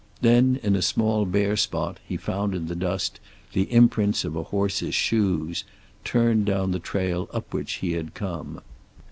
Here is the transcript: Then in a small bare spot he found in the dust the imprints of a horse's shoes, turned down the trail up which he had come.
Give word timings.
Then 0.21 0.59
in 0.63 0.75
a 0.75 0.81
small 0.81 1.27
bare 1.27 1.55
spot 1.55 1.99
he 2.03 2.17
found 2.17 2.55
in 2.55 2.65
the 2.65 2.75
dust 2.75 3.19
the 3.53 3.71
imprints 3.71 4.25
of 4.25 4.35
a 4.35 4.41
horse's 4.41 4.95
shoes, 4.95 5.63
turned 6.03 6.45
down 6.47 6.71
the 6.71 6.79
trail 6.79 7.29
up 7.31 7.53
which 7.53 7.73
he 7.85 7.91
had 7.91 8.15
come. 8.15 8.61